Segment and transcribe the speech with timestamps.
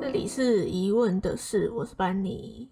[0.00, 2.68] 这里是疑问的事，我是班尼。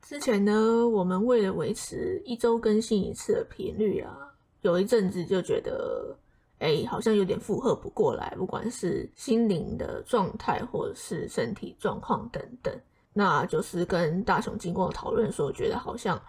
[0.00, 4.16] 之前呢，我们为了维持一周更新一次的频率啊，
[4.62, 6.16] 有一阵子就觉得，
[6.58, 12.74] 哎，好像有点负荷不过来，不管是心灵的状态或者是身体状况等等。
[13.12, 16.20] 那就是跟大雄经过讨论说，觉得好像，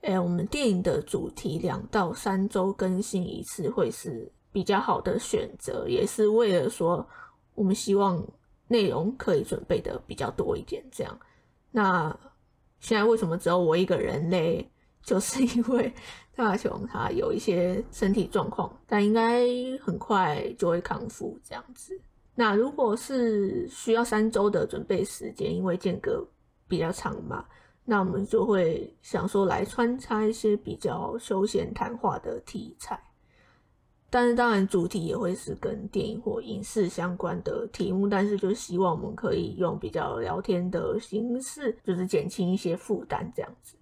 [0.00, 7.06] 哎，我们电影的主题两到三周更新一次会是比较好的选择，也是为了说，
[7.54, 8.26] 我们希望
[8.68, 11.18] 内容可以准备的比较多一点，这样。
[11.70, 12.16] 那
[12.80, 14.70] 现在为什么只有我一个人嘞？
[15.02, 15.92] 就是因为
[16.34, 19.46] 大雄他有一些身体状况，但应该
[19.80, 21.96] 很快就会康复这样子。
[22.34, 26.26] 那如果是需要三周的准备时间，因为间隔
[26.66, 27.44] 比较长嘛，
[27.84, 33.00] 那我们就会想说来穿插一些比较休闲谈话的题材。
[34.10, 43.76] 但是当然主题也会是跟电影或影视相关的题目，但是就希望我们可以用比较聊天的形式，就是减轻一些负担这样子。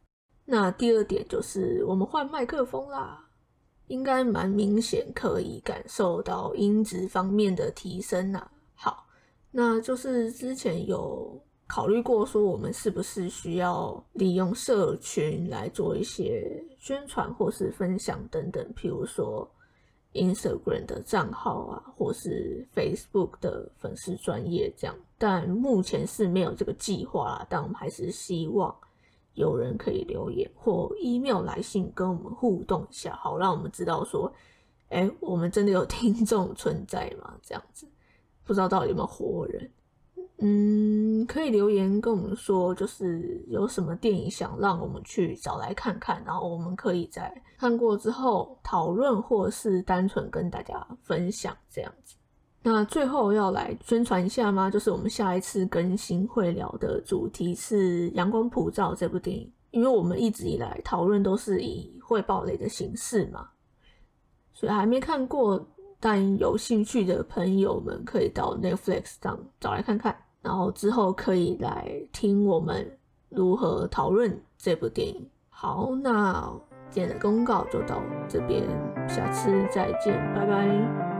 [0.45, 3.21] 那第二点就是我们换麦克风啦。
[3.89, 8.51] 应该蛮明显，可以感受到音质方面的提升呐。
[8.73, 9.07] 好，
[9.51, 19.47] 那就是之前有考虑过，说我们是不是需要利用社群来做一些宣传或是分享等等，譬如说
[20.15, 24.97] Instagram 的账号啊，或是 Facebook 的粉丝专业这样。
[25.19, 28.75] 但目前是没有这个计划啦，但我们还是希望。
[29.35, 34.33] 有人可以留言或 email 来信跟我们互动一下，好让我们知道说，
[34.91, 37.37] 哎，我们真的有 听众存在吗？
[37.43, 37.85] 这样子，
[38.45, 39.69] 不知道到底有没有活人。
[40.47, 52.15] 嗯，可以留言跟我们说，就是有什么电影想让我们去找来看看，然后我们可以在看过之后讨论，或是单纯跟大家分享这样子。
[52.63, 54.69] 那最后要来宣传一下吗？
[54.71, 63.49] 就是我们下一次更新会聊的主题是《阳光普照》这部电影，因为我们一直以来讨论都是以汇报类的形式嘛，
[64.53, 65.67] 所以还没看过，
[65.99, 72.99] 但有兴趣的朋友们可以到 Netflix 上找来看看，然后之后可以来听我们
[73.31, 75.27] 如何讨论这部电影。
[75.49, 76.53] 好，那
[76.91, 78.63] 今天的公告就到这边，
[79.09, 81.14] 下次再见，拜拜。